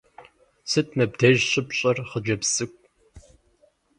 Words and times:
Сыт 0.69 0.87
м 0.97 0.99
ыбдеж 1.05 1.37
щыпщӀэр, 1.51 1.97
хъыджэбз 2.09 2.47
цӀыкӀу? 2.55 2.81